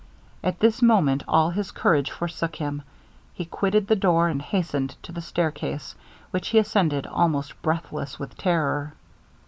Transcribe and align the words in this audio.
At 0.43 0.59
this 0.61 0.81
moment 0.81 1.21
all 1.27 1.51
his 1.51 1.69
courage 1.69 2.09
forsook 2.09 2.55
him; 2.55 2.81
he 3.35 3.45
quitted 3.45 3.85
the 3.85 3.95
door, 3.95 4.29
and 4.29 4.41
hastened 4.41 4.95
to 5.03 5.11
the 5.11 5.21
stair 5.21 5.51
case, 5.51 5.93
which 6.31 6.47
he 6.47 6.57
ascended 6.57 7.05
almost 7.05 7.61
breathless 7.61 8.17
with 8.17 8.35
terror. 8.35 8.95